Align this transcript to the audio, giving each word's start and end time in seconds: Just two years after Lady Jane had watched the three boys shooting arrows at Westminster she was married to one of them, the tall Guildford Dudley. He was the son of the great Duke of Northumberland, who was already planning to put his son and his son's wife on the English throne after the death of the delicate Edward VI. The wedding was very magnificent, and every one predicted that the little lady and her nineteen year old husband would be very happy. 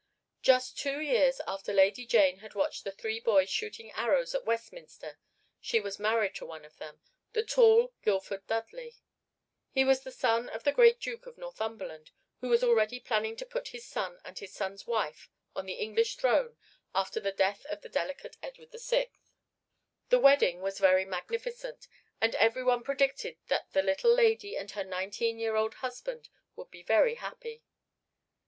Just 0.41 0.79
two 0.79 0.99
years 0.99 1.41
after 1.45 1.71
Lady 1.71 2.07
Jane 2.07 2.37
had 2.39 2.55
watched 2.55 2.83
the 2.85 2.91
three 2.91 3.19
boys 3.19 3.51
shooting 3.51 3.91
arrows 3.91 4.33
at 4.33 4.45
Westminster 4.45 5.19
she 5.59 5.79
was 5.79 5.99
married 5.99 6.33
to 6.33 6.43
one 6.47 6.65
of 6.65 6.77
them, 6.77 7.01
the 7.33 7.43
tall 7.43 7.93
Guildford 8.01 8.47
Dudley. 8.47 8.95
He 9.69 9.85
was 9.85 10.01
the 10.01 10.09
son 10.11 10.49
of 10.49 10.63
the 10.63 10.71
great 10.71 10.99
Duke 10.99 11.27
of 11.27 11.37
Northumberland, 11.37 12.09
who 12.39 12.49
was 12.49 12.63
already 12.63 12.99
planning 12.99 13.35
to 13.35 13.45
put 13.45 13.67
his 13.67 13.85
son 13.85 14.19
and 14.25 14.39
his 14.39 14.51
son's 14.51 14.87
wife 14.87 15.29
on 15.55 15.67
the 15.67 15.73
English 15.73 16.15
throne 16.15 16.57
after 16.95 17.19
the 17.19 17.31
death 17.31 17.63
of 17.67 17.81
the 17.81 17.87
delicate 17.89 18.37
Edward 18.41 18.71
VI. 18.71 19.11
The 20.09 20.17
wedding 20.17 20.61
was 20.61 20.79
very 20.79 21.05
magnificent, 21.05 21.87
and 22.19 22.33
every 22.37 22.63
one 22.63 22.81
predicted 22.81 23.37
that 23.49 23.71
the 23.73 23.83
little 23.83 24.11
lady 24.15 24.57
and 24.57 24.71
her 24.71 24.83
nineteen 24.83 25.37
year 25.37 25.55
old 25.55 25.75
husband 25.75 26.29
would 26.55 26.71
be 26.71 26.81
very 26.81 27.17
happy. 27.21 27.61